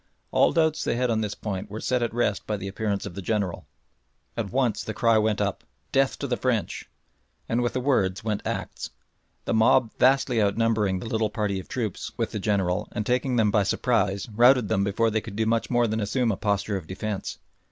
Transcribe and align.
All 0.31 0.51
doubts 0.51 0.83
they 0.83 0.95
had 0.95 1.11
on 1.11 1.21
this 1.21 1.35
point 1.35 1.69
were 1.69 1.79
set 1.79 2.01
at 2.01 2.11
rest 2.11 2.47
by 2.47 2.57
the 2.57 2.67
appearance 2.67 3.05
of 3.05 3.13
the 3.13 3.21
General. 3.21 3.67
At 4.35 4.49
once 4.51 4.83
the 4.83 4.95
cry 4.95 5.19
went 5.19 5.39
up, 5.39 5.63
"Death 5.91 6.17
to 6.17 6.27
the 6.27 6.37
French!" 6.37 6.89
And 7.47 7.61
with 7.61 7.73
the 7.73 7.79
words 7.81 8.23
went 8.23 8.41
acts. 8.43 8.89
The 9.45 9.53
mob 9.53 9.91
vastly 9.99 10.41
outnumbering 10.41 10.97
the 10.97 11.05
little 11.07 11.29
party 11.29 11.59
of 11.59 11.67
troops 11.67 12.11
with 12.17 12.31
the 12.31 12.39
General 12.39 12.89
and 12.93 13.05
taking 13.05 13.35
them 13.35 13.51
by 13.51 13.61
surprise 13.61 14.27
routed 14.27 14.69
them 14.69 14.83
before 14.83 15.11
they 15.11 15.21
could 15.21 15.35
do 15.35 15.45
much 15.45 15.69
more 15.69 15.85
than 15.85 15.99
assume 15.99 16.31
a 16.31 16.35
posture 16.35 16.77
of 16.77 16.87
defence. 16.87 17.37